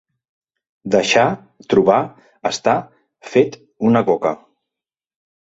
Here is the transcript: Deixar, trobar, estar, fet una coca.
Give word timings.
Deixar, 0.95 1.25
trobar, 1.73 1.97
estar, 2.51 2.75
fet 3.35 3.61
una 3.91 4.05
coca. 4.11 4.35